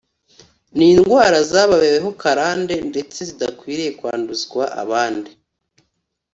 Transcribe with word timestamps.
ni 0.77 0.85
indwara 0.93 1.37
zababayeho 1.51 2.09
karande 2.21 2.75
ndetse 2.91 3.17
zidakwiye 3.29 3.87
kwanduzwa 3.99 4.63
abandi 4.83 5.31